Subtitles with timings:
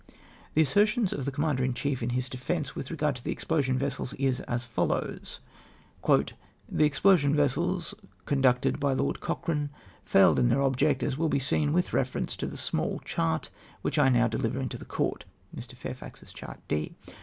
[0.55, 3.77] The assertion of the Commander in chief in his defence, with regard to the explosion
[3.77, 5.41] vessels, is as follows:—
[6.03, 6.29] ■"
[6.71, 7.93] The explosion vessels,
[8.25, 9.69] conducted by Lord Cochrane,
[10.03, 13.51] failed in tJieir object, as will be seen with reference to the small chart
[13.83, 15.23] which I now deliver into Court.
[15.55, 15.75] (Mr.
[15.75, 16.95] Fairfax's chart D.)